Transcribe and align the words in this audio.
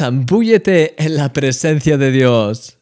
zambúllete 0.00 0.94
en 0.96 1.14
la 1.14 1.30
presencia 1.30 1.98
de 1.98 2.10
Dios. 2.10 2.78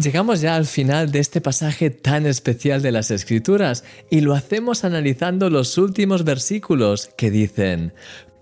Llegamos 0.00 0.40
ya 0.40 0.54
al 0.54 0.66
final 0.66 1.10
de 1.10 1.18
este 1.18 1.40
pasaje 1.40 1.90
tan 1.90 2.26
especial 2.26 2.80
de 2.80 2.92
las 2.92 3.10
Escrituras 3.10 3.82
y 4.08 4.20
lo 4.20 4.34
hacemos 4.34 4.84
analizando 4.84 5.50
los 5.50 5.78
últimos 5.78 6.22
versículos 6.22 7.10
que 7.16 7.32
dicen, 7.32 7.92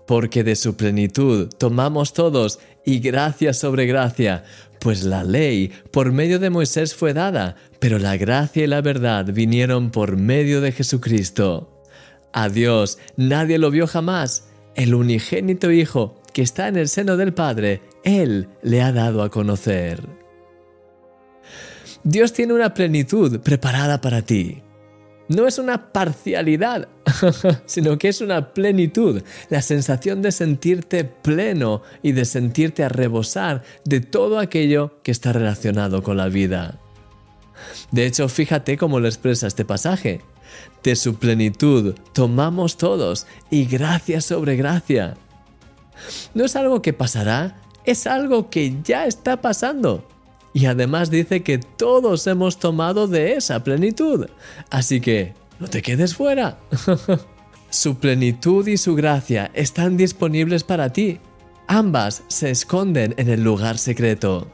porque 0.05 0.43
de 0.43 0.55
su 0.55 0.77
plenitud 0.77 1.49
tomamos 1.57 2.13
todos 2.13 2.59
y 2.85 2.99
gracia 2.99 3.53
sobre 3.53 3.87
gracia, 3.87 4.45
pues 4.87 5.03
la 5.03 5.25
ley 5.25 5.73
por 5.91 6.13
medio 6.13 6.39
de 6.39 6.49
Moisés 6.49 6.95
fue 6.95 7.13
dada, 7.13 7.57
pero 7.81 7.99
la 7.99 8.15
gracia 8.15 8.63
y 8.63 8.67
la 8.67 8.79
verdad 8.79 9.25
vinieron 9.33 9.91
por 9.91 10.15
medio 10.15 10.61
de 10.61 10.71
Jesucristo. 10.71 11.83
A 12.31 12.47
Dios 12.47 12.97
nadie 13.17 13.57
lo 13.57 13.69
vio 13.69 13.85
jamás, 13.85 14.47
el 14.75 14.95
unigénito 14.95 15.71
Hijo 15.71 16.21
que 16.31 16.41
está 16.41 16.69
en 16.69 16.77
el 16.77 16.87
seno 16.87 17.17
del 17.17 17.33
Padre, 17.33 17.81
Él 18.05 18.47
le 18.61 18.81
ha 18.81 18.93
dado 18.93 19.23
a 19.23 19.29
conocer. 19.29 20.01
Dios 22.05 22.31
tiene 22.31 22.53
una 22.53 22.73
plenitud 22.73 23.41
preparada 23.41 23.99
para 23.99 24.21
ti. 24.21 24.63
No 25.27 25.47
es 25.47 25.59
una 25.59 25.91
parcialidad, 25.91 26.87
sino 27.65 27.97
que 27.97 28.09
es 28.09 28.21
una 28.21 28.53
plenitud, 28.53 29.21
la 29.49 29.61
sensación 29.61 30.21
de 30.21 30.31
sentirte 30.31 31.03
pleno 31.03 31.81
y 32.01 32.11
de 32.11 32.25
sentirte 32.25 32.83
a 32.83 32.89
rebosar 32.89 33.63
de 33.85 34.01
todo 34.01 34.39
aquello 34.39 35.01
que 35.03 35.11
está 35.11 35.33
relacionado 35.33 36.03
con 36.03 36.17
la 36.17 36.27
vida. 36.27 36.79
De 37.91 38.05
hecho, 38.05 38.29
fíjate 38.29 38.77
cómo 38.77 38.99
lo 38.99 39.07
expresa 39.07 39.47
este 39.47 39.65
pasaje. 39.65 40.21
De 40.83 40.95
su 40.95 41.15
plenitud 41.15 41.95
tomamos 42.13 42.77
todos 42.77 43.27
y 43.49 43.65
gracia 43.65 44.21
sobre 44.21 44.55
gracia. 44.55 45.15
No 46.33 46.45
es 46.45 46.55
algo 46.55 46.81
que 46.81 46.93
pasará, 46.93 47.57
es 47.85 48.07
algo 48.07 48.49
que 48.49 48.75
ya 48.83 49.05
está 49.05 49.41
pasando. 49.41 50.07
Y 50.53 50.65
además 50.65 51.11
dice 51.11 51.43
que 51.43 51.57
todos 51.57 52.25
hemos 52.27 52.57
tomado 52.57 53.07
de 53.07 53.33
esa 53.33 53.63
plenitud. 53.63 54.27
Así 54.69 55.01
que, 55.01 55.33
no 55.59 55.67
te 55.67 55.81
quedes 55.81 56.15
fuera. 56.15 56.59
su 57.69 57.97
plenitud 57.97 58.67
y 58.67 58.77
su 58.77 58.95
gracia 58.95 59.51
están 59.53 59.97
disponibles 59.97 60.63
para 60.63 60.91
ti. 60.91 61.19
Ambas 61.67 62.23
se 62.27 62.49
esconden 62.49 63.13
en 63.17 63.29
el 63.29 63.43
lugar 63.43 63.77
secreto. 63.77 64.47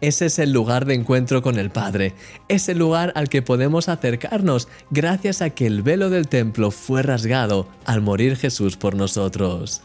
Ese 0.00 0.26
es 0.26 0.40
el 0.40 0.52
lugar 0.52 0.84
de 0.84 0.94
encuentro 0.94 1.42
con 1.42 1.60
el 1.60 1.70
Padre, 1.70 2.14
es 2.48 2.68
el 2.68 2.78
lugar 2.78 3.12
al 3.14 3.28
que 3.28 3.40
podemos 3.40 3.88
acercarnos 3.88 4.66
gracias 4.90 5.42
a 5.42 5.50
que 5.50 5.64
el 5.64 5.82
velo 5.82 6.10
del 6.10 6.26
templo 6.26 6.72
fue 6.72 7.02
rasgado 7.02 7.68
al 7.84 8.02
morir 8.02 8.36
Jesús 8.36 8.76
por 8.76 8.96
nosotros. 8.96 9.80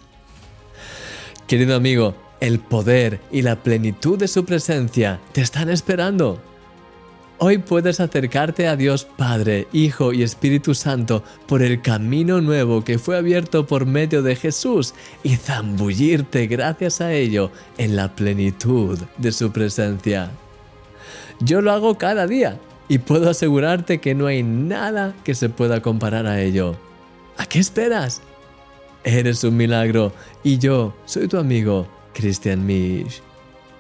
Querido 1.46 1.76
amigo, 1.76 2.16
el 2.40 2.58
poder 2.60 3.22
y 3.32 3.44
la 3.44 3.62
plenitud 3.62 4.18
de 4.18 4.28
su 4.28 4.44
presencia 4.44 5.20
te 5.34 5.42
están 5.42 5.70
esperando. 5.70 6.42
Hoy 7.40 7.60
puedes 7.60 8.00
acercarte 8.00 8.68
a 8.68 8.76
Dios 8.76 9.06
Padre, 9.06 9.68
Hijo 9.72 10.12
y 10.12 10.24
Espíritu 10.24 10.74
Santo 10.74 11.24
por 11.46 11.62
el 11.62 11.84
camino 11.84 12.42
nuevo 12.42 12.84
que 12.84 12.98
fue 12.98 13.16
abierto 13.16 13.68
por 13.68 13.86
medio 13.86 14.24
de 14.24 14.36
Jesús 14.36 14.96
y 15.22 15.36
zambullirte 15.36 16.48
gracias 16.48 17.00
a 17.00 17.14
ello 17.14 17.52
en 17.78 17.96
la 17.96 18.16
plenitud 18.16 18.98
de 19.20 19.32
su 19.32 19.52
presencia. 19.52 20.32
Yo 21.40 21.62
lo 21.62 21.72
hago 21.72 22.00
cada 22.00 22.26
día 22.26 22.58
y 22.88 22.98
puedo 22.98 23.30
asegurarte 23.30 24.00
que 24.00 24.16
no 24.16 24.26
hay 24.26 24.42
nada 24.42 25.14
que 25.24 25.36
se 25.36 25.50
pueda 25.50 25.80
comparar 25.80 26.26
a 26.26 26.42
ello. 26.42 26.76
¿A 27.38 27.46
qué 27.46 27.60
esperas? 27.60 28.24
Eres 29.04 29.44
un 29.44 29.56
milagro 29.56 30.12
y 30.44 30.58
yo 30.58 30.96
soy 31.06 31.28
tu 31.28 31.38
amigo 31.38 31.88
Christian 32.16 32.66
Misch. 32.66 33.22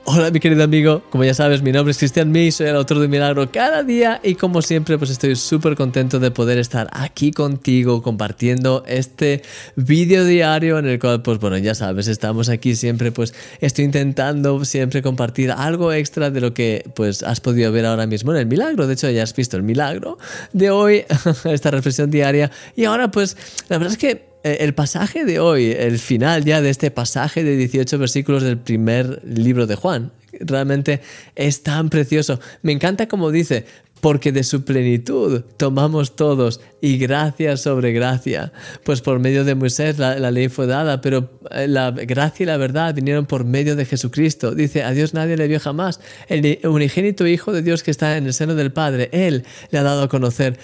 Hola 0.10 0.32
mi 0.32 0.40
querido 0.40 0.64
amigo, 0.64 1.04
como 1.10 1.26
ya 1.26 1.34
sabes 1.34 1.62
mi 1.62 1.74
nombre 1.74 1.92
es 1.92 1.98
Christian 1.98 2.32
Misch, 2.32 2.54
soy 2.54 2.68
el 2.68 2.78
autor 2.78 3.00
de 3.00 3.10
Milagro 3.10 3.52
cada 3.52 3.84
día 3.84 4.22
y 4.24 4.36
como 4.36 4.62
siempre 4.62 4.98
pues 4.98 5.12
estoy 5.12 5.36
súper 5.36 5.76
contento 5.76 6.18
de 6.22 6.32
poder 6.32 6.60
estar 6.60 6.88
aquí 6.94 7.32
contigo 7.32 8.02
compartiendo 8.02 8.86
este 8.88 9.42
vídeo 9.76 10.24
diario 10.24 10.80
en 10.80 10.86
el 10.86 10.98
cual 10.98 11.22
pues 11.24 11.40
bueno 11.40 11.58
ya 11.58 11.76
sabes 11.76 12.08
estamos 12.08 12.48
aquí 12.48 12.78
siempre 12.78 13.12
pues 13.12 13.34
estoy 13.60 13.84
intentando 13.84 14.64
siempre 14.64 15.02
compartir 15.02 15.52
algo 15.52 15.92
extra 15.92 16.32
de 16.32 16.40
lo 16.40 16.54
que 16.54 16.90
pues 16.96 17.22
has 17.22 17.42
podido 17.42 17.70
ver 17.74 17.86
ahora 17.86 18.08
mismo 18.08 18.32
en 18.32 18.38
el 18.38 18.46
milagro, 18.46 18.88
de 18.88 18.94
hecho 18.94 19.10
ya 19.10 19.24
has 19.24 19.36
visto 19.36 19.58
el 19.58 19.64
milagro 19.64 20.18
de 20.54 20.70
hoy, 20.70 21.04
esta 21.44 21.70
reflexión 21.70 22.10
diaria. 22.10 22.50
Y 22.78 22.86
ahora 22.86 23.12
pues 23.12 23.36
la 23.68 23.78
verdad 23.78 23.92
es 23.92 23.98
que 23.98 24.37
el 24.56 24.74
pasaje 24.74 25.26
de 25.26 25.40
hoy, 25.40 25.72
el 25.72 26.00
final 26.00 26.44
ya 26.44 26.62
de 26.62 26.70
este 26.70 26.92
pasaje 26.92 27.44
de 27.44 27.56
18 27.58 27.98
versículos 27.98 28.44
del 28.44 28.58
primer 28.58 29.22
libro 29.26 29.68
de 29.68 29.76
Juan, 29.76 30.12
realmente 30.40 31.02
es 31.36 31.64
tan 31.64 31.90
precioso. 31.90 32.40
Me 32.62 32.72
encanta 32.72 33.08
como 33.08 33.32
dice, 33.32 33.66
porque 34.02 34.32
de 34.32 34.44
su 34.44 34.64
plenitud 34.64 35.42
tomamos 35.58 36.16
todos 36.16 36.62
y 36.82 36.98
gracia 36.98 37.58
sobre 37.58 37.92
gracia. 37.92 38.52
Pues 38.84 39.02
por 39.02 39.20
medio 39.20 39.44
de 39.44 39.56
Moisés 39.56 39.98
la, 39.98 40.32
ley 40.32 40.50
fue 40.50 40.68
dada, 40.68 41.02
pero 41.02 41.30
eh, 41.52 41.68
la 41.68 41.92
gracia 41.92 42.44
y 42.44 42.48
la 42.48 42.58
verdad 42.58 42.94
vinieron 42.94 43.26
por 43.26 43.46
medio 43.46 43.76
de 43.76 43.86
Jesucristo. 43.86 44.54
Dice, 44.54 44.84
a 44.84 44.92
Dios 44.92 45.14
nadie 45.14 45.38
le 45.38 45.48
vio 45.48 45.60
jamás. 45.60 46.00
El 46.28 46.60
unigénito 46.68 47.26
Hijo 47.28 47.52
de 47.52 47.62
Dios 47.62 47.84
que 47.84 47.92
está 47.92 48.18
en 48.18 48.28
el 48.28 48.34
seno 48.34 48.56
del 48.56 48.72
Padre, 48.72 49.10
Él 49.12 49.44
le 49.72 49.80
ha 49.80 49.84
dado 49.84 50.04
a 50.04 50.10
conocer. 50.10 50.58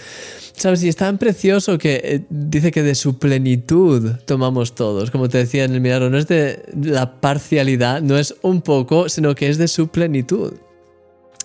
¿Sabes? 0.55 0.83
Y 0.83 0.87
es 0.87 0.95
tan 0.95 1.17
precioso 1.17 1.77
que 1.77 2.01
eh, 2.03 2.25
dice 2.29 2.71
que 2.71 2.83
de 2.83 2.93
su 2.93 3.17
plenitud 3.17 4.11
tomamos 4.25 4.75
todos. 4.75 5.09
Como 5.09 5.27
te 5.27 5.39
decía 5.39 5.63
en 5.63 5.73
el 5.73 5.81
milagro, 5.81 6.09
no 6.09 6.17
es 6.17 6.27
de 6.27 6.63
la 6.79 7.19
parcialidad, 7.19 8.01
no 8.01 8.17
es 8.17 8.35
un 8.43 8.61
poco, 8.61 9.09
sino 9.09 9.33
que 9.33 9.49
es 9.49 9.57
de 9.57 9.67
su 9.67 9.87
plenitud. 9.87 10.53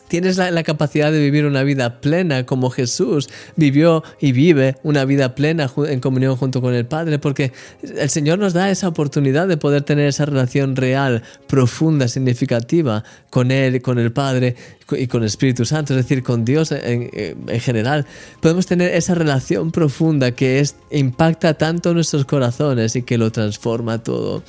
Tienes 0.08 0.36
la, 0.36 0.62
capacidad 0.62 1.12
de 1.12 1.20
vivir 1.20 1.46
una 1.46 1.62
vida 1.62 2.00
plena 2.00 2.44
como 2.44 2.70
Jesús 2.70 3.28
vivió 3.56 4.02
y 4.20 4.32
vive 4.32 4.76
una 4.82 5.04
vida 5.04 5.34
plena 5.34 5.70
en 5.86 6.00
comunión 6.00 6.36
junto 6.36 6.60
con 6.60 6.74
el 6.74 6.86
Padre, 6.86 7.18
porque 7.18 7.52
el 7.82 8.10
Señor 8.10 8.38
nos 8.38 8.52
da 8.52 8.70
esa 8.70 8.88
oportunidad 8.88 9.48
de 9.48 9.56
poder 9.56 9.82
tener 9.82 10.08
esa 10.08 10.24
relación 10.26 10.76
real, 10.76 11.22
profunda, 11.46 12.08
significativa 12.08 13.04
con 13.30 13.50
Él, 13.50 13.80
con 13.82 13.98
el 13.98 14.12
Padre 14.12 14.56
y 14.92 15.06
con 15.06 15.22
el 15.22 15.26
Espíritu 15.26 15.64
Santo, 15.64 15.94
es 15.94 15.98
decir, 15.98 16.22
con 16.22 16.44
Dios 16.44 16.72
en, 16.72 17.10
en 17.12 17.60
general. 17.60 18.06
Podemos 18.40 18.66
tener 18.66 18.94
esa 18.94 19.14
relación 19.14 19.70
profunda 19.70 20.32
que 20.32 20.60
es, 20.60 20.76
impacta 20.90 21.54
tanto 21.54 21.94
nuestros 21.94 22.24
corazones 22.24 22.96
y 22.96 23.02
que 23.02 23.18
lo 23.18 23.30
transforma 23.30 24.02
todo. 24.02 24.42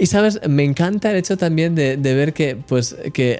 Y 0.00 0.06
sabes, 0.06 0.40
me 0.48 0.64
encanta 0.64 1.10
el 1.10 1.18
hecho 1.18 1.36
también 1.36 1.74
de, 1.74 1.96
ver 1.98 2.32
que, 2.32 2.56
pues, 2.56 2.96
que 3.12 3.38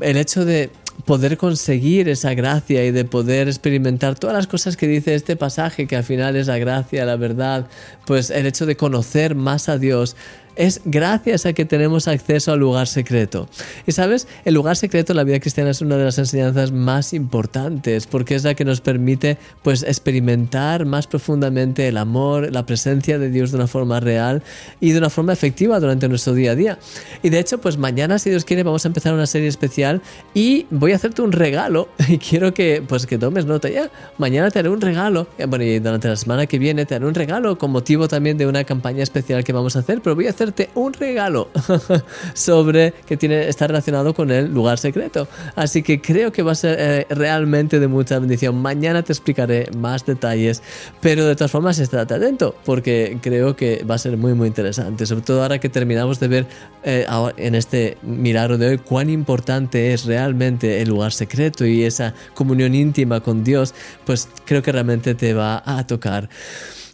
el 0.00 0.16
hecho 0.16 0.44
de 0.44 0.70
poder 1.04 1.36
conseguir 1.36 2.08
esa 2.08 2.34
gracia 2.34 2.84
y 2.84 2.92
de 2.92 3.04
poder 3.04 3.48
experimentar 3.48 4.16
todas 4.16 4.36
las 4.36 4.46
cosas 4.46 4.76
que 4.76 4.86
dice 4.86 5.16
este 5.16 5.34
pasaje, 5.34 5.88
que 5.88 5.96
al 5.96 6.04
final 6.04 6.36
es 6.36 6.46
la 6.46 6.58
gracia, 6.58 7.04
la 7.04 7.16
verdad, 7.16 7.66
pues 8.06 8.30
el 8.30 8.46
hecho 8.46 8.64
de 8.64 8.76
conocer 8.76 9.34
más 9.34 9.68
a 9.68 9.76
Dios 9.76 10.14
es 10.58 10.80
gracias 10.84 11.46
a 11.46 11.52
que 11.52 11.64
tenemos 11.64 12.08
acceso 12.08 12.52
al 12.52 12.58
lugar 12.58 12.88
secreto. 12.88 13.48
Y 13.86 13.92
sabes, 13.92 14.26
el 14.44 14.54
lugar 14.54 14.76
secreto 14.76 15.12
en 15.12 15.18
la 15.18 15.24
vida 15.24 15.38
cristiana 15.38 15.70
es 15.70 15.80
una 15.80 15.96
de 15.96 16.04
las 16.04 16.18
enseñanzas 16.18 16.72
más 16.72 17.14
importantes 17.14 18.06
porque 18.06 18.34
es 18.34 18.42
la 18.42 18.54
que 18.54 18.64
nos 18.64 18.80
permite 18.80 19.38
pues 19.62 19.84
experimentar 19.84 20.84
más 20.84 21.06
profundamente 21.06 21.86
el 21.86 21.96
amor, 21.96 22.52
la 22.52 22.66
presencia 22.66 23.18
de 23.18 23.30
Dios 23.30 23.52
de 23.52 23.56
una 23.56 23.68
forma 23.68 24.00
real 24.00 24.42
y 24.80 24.90
de 24.90 24.98
una 24.98 25.10
forma 25.10 25.32
efectiva 25.32 25.78
durante 25.78 26.08
nuestro 26.08 26.34
día 26.34 26.50
a 26.50 26.54
día. 26.56 26.78
Y 27.22 27.30
de 27.30 27.38
hecho, 27.38 27.58
pues 27.58 27.78
mañana 27.78 28.18
si 28.18 28.30
Dios 28.30 28.44
quiere 28.44 28.64
vamos 28.64 28.84
a 28.84 28.88
empezar 28.88 29.14
una 29.14 29.26
serie 29.26 29.48
especial 29.48 30.02
y 30.34 30.66
voy 30.70 30.90
a 30.90 30.96
hacerte 30.96 31.22
un 31.22 31.30
regalo 31.30 31.88
y 32.08 32.18
quiero 32.18 32.52
que 32.52 32.82
pues 32.86 33.06
que 33.06 33.16
tomes 33.16 33.46
nota 33.46 33.68
ya. 33.68 33.90
Mañana 34.18 34.50
te 34.50 34.58
haré 34.58 34.70
un 34.70 34.80
regalo, 34.80 35.28
eh, 35.38 35.46
bueno, 35.46 35.64
y 35.64 35.78
durante 35.78 36.08
la 36.08 36.16
semana 36.16 36.46
que 36.46 36.58
viene 36.58 36.84
te 36.84 36.96
haré 36.96 37.06
un 37.06 37.14
regalo 37.14 37.56
con 37.58 37.70
motivo 37.70 38.08
también 38.08 38.36
de 38.36 38.46
una 38.46 38.64
campaña 38.64 39.04
especial 39.04 39.44
que 39.44 39.52
vamos 39.52 39.76
a 39.76 39.80
hacer, 39.80 40.00
pero 40.02 40.16
voy 40.16 40.26
a 40.26 40.30
hacer 40.30 40.47
un 40.74 40.92
regalo 40.92 41.48
sobre 42.34 42.92
que 43.06 43.16
tiene, 43.16 43.48
está 43.48 43.66
relacionado 43.66 44.14
con 44.14 44.30
el 44.30 44.52
lugar 44.52 44.78
secreto. 44.78 45.28
Así 45.56 45.82
que 45.82 46.00
creo 46.00 46.32
que 46.32 46.42
va 46.42 46.52
a 46.52 46.54
ser 46.54 46.76
eh, 46.78 47.06
realmente 47.10 47.80
de 47.80 47.88
mucha 47.88 48.18
bendición. 48.18 48.60
Mañana 48.60 49.02
te 49.02 49.12
explicaré 49.12 49.70
más 49.76 50.04
detalles, 50.04 50.62
pero 51.00 51.26
de 51.26 51.34
todas 51.36 51.50
formas 51.50 51.78
estate 51.78 52.14
atento 52.14 52.54
porque 52.64 53.18
creo 53.20 53.56
que 53.56 53.84
va 53.88 53.94
a 53.96 53.98
ser 53.98 54.16
muy 54.16 54.34
muy 54.34 54.48
interesante, 54.48 55.06
sobre 55.06 55.22
todo 55.22 55.42
ahora 55.42 55.58
que 55.58 55.68
terminamos 55.68 56.20
de 56.20 56.28
ver 56.28 56.46
eh, 56.84 57.06
en 57.36 57.54
este 57.54 57.98
milagro 58.02 58.58
de 58.58 58.68
hoy 58.68 58.78
cuán 58.78 59.10
importante 59.10 59.92
es 59.92 60.04
realmente 60.04 60.80
el 60.82 60.88
lugar 60.88 61.12
secreto 61.12 61.66
y 61.66 61.84
esa 61.84 62.14
comunión 62.34 62.74
íntima 62.74 63.20
con 63.20 63.44
Dios, 63.44 63.74
pues 64.04 64.28
creo 64.44 64.62
que 64.62 64.72
realmente 64.72 65.14
te 65.14 65.34
va 65.34 65.62
a 65.64 65.86
tocar. 65.86 66.28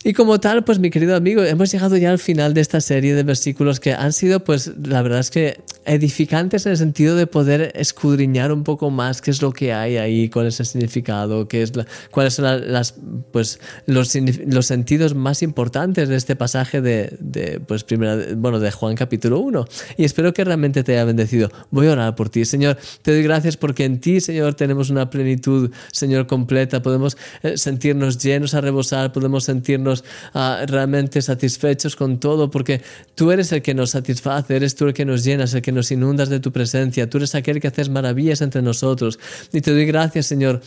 Y 0.07 0.13
como 0.13 0.39
tal, 0.39 0.65
pues 0.65 0.79
mi 0.79 0.91
querido 0.91 1.17
amigo, 1.17 1.43
hemos 1.43 1.73
llegado 1.73 1.97
ya 1.97 2.11
al 2.11 2.19
final 2.19 2.53
de 2.53 2.61
esta 2.61 2.83
serie 2.83 3.15
de 3.15 3.23
versículos 3.23 3.81
que 3.81 3.95
han 3.95 4.13
sido, 4.13 4.45
pues 4.45 4.71
la 4.85 5.01
verdad 5.01 5.21
es 5.21 5.31
que 5.31 5.63
edificantes 5.87 6.67
en 6.67 6.73
el 6.73 6.79
sentido 6.79 7.17
de 7.17 7.27
poder 7.27 7.73
escudriñar 7.75 8.53
un 8.53 8.65
poco 8.65 8.91
más 8.91 9.23
qué 9.23 9.31
es 9.31 9.41
lo 9.41 9.53
que 9.53 9.73
hay 9.73 9.97
ahí, 9.97 10.29
cuál 10.29 10.49
es 10.49 10.61
el 10.61 10.67
significado, 10.67 11.49
qué 11.49 11.63
es 11.63 11.73
cuáles 12.11 12.35
son 12.35 12.45
las, 12.71 12.97
pues, 13.33 13.61
los, 13.87 14.15
los, 14.47 14.67
sentidos 14.67 15.15
más 15.15 15.43
importantes 15.43 16.11
de 16.11 16.17
este 16.17 16.37
pasaje 16.37 16.83
de, 16.83 17.17
de, 17.19 17.61
pues, 17.61 17.83
primera, 17.83 18.19
bueno, 18.37 18.61
de 18.61 18.71
Juan 18.71 18.97
capítulo 18.97 19.39
1. 19.39 19.65
Y 19.97 20.05
espero 20.05 20.35
que 20.35 20.45
realmente 20.45 20.85
te 20.85 20.93
haya 20.93 21.05
bendecido. 21.05 21.51
Voy 21.71 21.87
a 21.87 21.93
orar 21.93 22.15
por 22.15 22.29
ti, 22.29 22.45
Señor. 22.45 22.77
Te 23.01 23.13
doy 23.13 23.23
gracias 23.23 23.57
porque 23.57 23.87
en 23.87 24.01
ti, 24.01 24.21
Señor, 24.21 24.53
tenemos 24.53 24.91
una 24.91 25.09
plenitud, 25.09 25.71
Señor, 25.93 26.27
completa. 26.27 26.83
Podemos 26.83 27.17
eh, 27.43 27.57
sentirnos 27.57 28.19
llenos 28.19 28.53
a 28.53 28.61
rebosar, 28.61 29.11
podemos 29.11 29.45
sentirnos 29.45 29.94
realmente 30.33 31.23
satisfechos 31.23 31.95
con 31.95 32.19
todo, 32.19 32.51
porque 32.51 32.81
tú 33.15 33.31
eres 33.31 33.53
el 33.53 33.63
que 33.63 33.75
nos 33.75 33.91
satisface, 33.91 34.57
eres 34.57 34.75
tú 34.75 34.87
el 34.87 34.95
que 34.95 35.05
nos 35.05 35.23
llenas, 35.23 35.55
el 35.55 35.63
que 35.63 35.73
nos 35.73 35.91
inundas 35.91 36.29
de 36.29 36.41
tu 36.41 36.51
presencia, 36.51 37.09
tú 37.09 37.19
eres 37.19 37.35
aquel 37.35 37.61
que 37.61 37.69
haces 37.69 37.89
maravillas 37.89 38.41
entre 38.41 38.63
nosotros. 38.63 39.19
Y 39.53 39.61
te 39.61 39.73
doy 39.73 39.87
gracias, 39.87 40.27
Señor, 40.27 40.63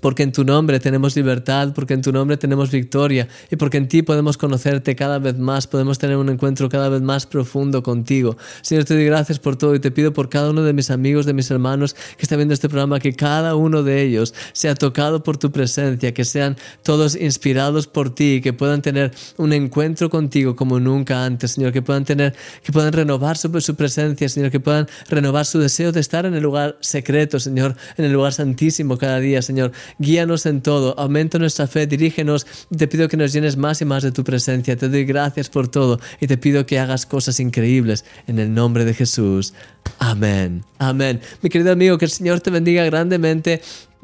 porque 0.00 0.22
en 0.22 0.32
tu 0.32 0.44
nombre 0.44 0.80
tenemos 0.80 1.16
libertad, 1.16 1.72
porque 1.74 1.94
en 1.94 2.02
tu 2.02 2.12
nombre 2.12 2.36
tenemos 2.36 2.70
victoria 2.70 3.28
y 3.50 3.56
porque 3.56 3.78
en 3.78 3.88
ti 3.88 4.02
podemos 4.02 4.36
conocerte 4.36 4.94
cada 4.94 5.18
vez 5.18 5.38
más, 5.38 5.66
podemos 5.66 5.98
tener 5.98 6.16
un 6.16 6.28
encuentro 6.28 6.68
cada 6.68 6.88
vez 6.88 7.02
más 7.02 7.26
profundo 7.26 7.82
contigo. 7.82 8.36
Señor, 8.62 8.84
te 8.84 8.94
doy 8.94 9.04
gracias 9.04 9.38
por 9.38 9.56
todo 9.56 9.74
y 9.74 9.80
te 9.80 9.90
pido 9.90 10.12
por 10.12 10.28
cada 10.28 10.50
uno 10.50 10.62
de 10.62 10.72
mis 10.72 10.90
amigos, 10.90 11.26
de 11.26 11.32
mis 11.32 11.50
hermanos 11.50 11.94
que 12.16 12.22
están 12.22 12.38
viendo 12.38 12.54
este 12.54 12.68
programa, 12.68 13.00
que 13.00 13.14
cada 13.14 13.54
uno 13.56 13.82
de 13.82 14.02
ellos 14.02 14.34
sea 14.52 14.74
tocado 14.74 15.22
por 15.22 15.38
tu 15.38 15.50
presencia, 15.50 16.12
que 16.12 16.24
sean 16.24 16.56
todos 16.82 17.16
inspirados 17.16 17.86
por 17.86 18.14
ti, 18.14 18.40
que 18.42 18.52
puedan 18.52 18.82
tener 18.82 19.12
un 19.36 19.52
encuentro 19.52 20.10
contigo 20.10 20.56
como 20.56 20.78
nunca 20.80 21.24
antes, 21.24 21.52
Señor, 21.52 21.72
que 21.72 21.82
puedan 21.82 22.04
tener, 22.04 22.34
que 22.62 22.72
puedan 22.72 22.92
renovar 22.92 23.36
su, 23.36 23.60
su 23.60 23.74
presencia, 23.74 24.28
Señor, 24.28 24.50
que 24.50 24.60
puedan 24.60 24.86
renovar 25.08 25.46
su 25.46 25.58
deseo 25.58 25.92
de 25.92 26.00
estar 26.00 26.26
en 26.26 26.34
el 26.34 26.42
lugar 26.42 26.76
secreto, 26.80 27.40
Señor, 27.40 27.76
en 27.96 28.04
el 28.04 28.12
lugar 28.12 28.32
santísimo 28.32 28.98
cada 28.98 29.20
día, 29.20 29.42
Señor 29.42 29.72
guíanos 29.98 30.46
en 30.46 30.62
todo, 30.62 30.98
aumenta 30.98 31.38
nuestra 31.38 31.66
fe, 31.66 31.86
dirígenos, 31.86 32.46
te 32.76 32.88
pido 32.88 33.08
que 33.08 33.16
nos 33.16 33.32
llenes 33.32 33.56
más 33.56 33.80
y 33.80 33.84
más 33.84 34.02
de 34.02 34.12
tu 34.12 34.24
presencia, 34.24 34.76
te 34.76 34.88
doy 34.88 35.04
gracias 35.04 35.48
por 35.48 35.68
todo 35.68 36.00
y 36.20 36.26
te 36.26 36.36
pido 36.36 36.66
que 36.66 36.78
hagas 36.78 37.06
cosas 37.06 37.40
increíbles 37.40 38.04
en 38.26 38.38
el 38.38 38.52
nombre 38.52 38.84
de 38.84 38.94
Jesús. 38.94 39.54
Amén, 39.98 40.64
amén. 40.78 41.20
Mi 41.42 41.50
querido 41.50 41.72
amigo, 41.72 41.98
que 41.98 42.04
el 42.04 42.10
Señor 42.10 42.40
te 42.40 42.50
bendiga 42.50 42.84
grandemente. 42.84 43.60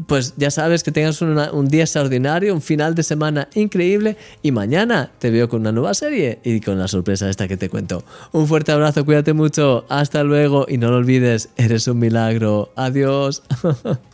Pues 0.07 0.35
ya 0.37 0.51
sabes 0.51 0.83
que 0.83 0.91
tengas 0.91 1.21
un 1.21 1.69
día 1.69 1.83
extraordinario, 1.83 2.55
un 2.55 2.63
final 2.63 2.95
de 2.95 3.03
semana 3.03 3.49
increíble 3.55 4.17
y 4.43 4.51
mañana 4.51 5.13
te 5.19 5.31
veo 5.31 5.49
con 5.49 5.61
una 5.61 5.71
nueva 5.71 5.95
serie 5.95 6.41
y 6.43 6.61
con 6.61 6.79
la 6.79 6.89
sorpresa 6.89 7.29
esta 7.29 7.47
que 7.47 7.57
te 7.57 7.69
cuento. 7.69 8.03
Un 8.33 8.49
fuerte 8.49 8.73
abrazo, 8.73 9.05
cuídate 9.05 9.33
mucho, 9.33 9.85
hasta 9.89 10.25
luego 10.25 10.67
y 10.69 10.79
no 10.79 10.91
lo 10.91 10.97
olvides, 10.97 11.51
eres 11.57 11.87
un 11.87 11.99
milagro. 11.99 12.73
Adiós. 12.75 13.43